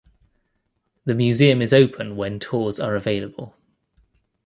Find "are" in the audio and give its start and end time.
2.79-2.95